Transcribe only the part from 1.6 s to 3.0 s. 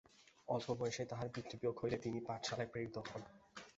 হইলে তিনি পাঠশালায় প্রেরিত